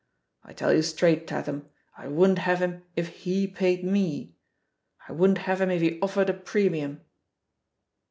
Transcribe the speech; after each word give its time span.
I 0.43 0.53
tell 0.53 0.73
you 0.73 0.81
straight, 0.81 1.27
Tatham, 1.27 1.69
I 1.95 2.07
wouldn't 2.07 2.39
have 2.39 2.57
him 2.59 2.81
if 2.95 3.09
he 3.17 3.45
paid 3.45 3.83
me, 3.83 4.33
I 5.07 5.11
wouldn't 5.11 5.37
have 5.45 5.61
him 5.61 5.69
if 5.69 5.79
he 5.83 6.01
offered 6.01 6.31
a 6.31 6.33
pre 6.33 6.69
mium." 6.69 7.01